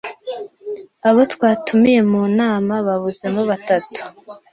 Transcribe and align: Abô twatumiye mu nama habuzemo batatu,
Abô 1.07 1.21
twatumiye 1.33 2.01
mu 2.11 2.21
nama 2.39 2.73
habuzemo 2.87 3.41
batatu, 3.51 4.01